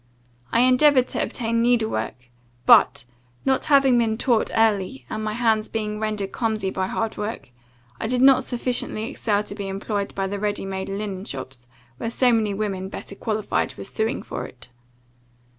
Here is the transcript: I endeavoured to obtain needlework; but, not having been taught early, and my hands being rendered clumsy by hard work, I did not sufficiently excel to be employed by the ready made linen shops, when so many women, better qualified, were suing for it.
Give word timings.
I 0.51 0.61
endeavoured 0.61 1.07
to 1.09 1.21
obtain 1.21 1.61
needlework; 1.61 2.31
but, 2.65 3.05
not 3.45 3.65
having 3.65 3.99
been 3.99 4.17
taught 4.17 4.49
early, 4.55 5.05
and 5.11 5.23
my 5.23 5.33
hands 5.33 5.67
being 5.67 5.99
rendered 5.99 6.31
clumsy 6.31 6.71
by 6.71 6.87
hard 6.87 7.17
work, 7.17 7.51
I 7.99 8.07
did 8.07 8.23
not 8.23 8.43
sufficiently 8.43 9.03
excel 9.11 9.43
to 9.43 9.53
be 9.53 9.67
employed 9.67 10.15
by 10.15 10.25
the 10.25 10.39
ready 10.39 10.65
made 10.65 10.89
linen 10.89 11.23
shops, 11.25 11.67
when 11.97 12.09
so 12.09 12.33
many 12.33 12.51
women, 12.55 12.89
better 12.89 13.13
qualified, 13.13 13.75
were 13.77 13.83
suing 13.83 14.23
for 14.23 14.47
it. 14.47 14.69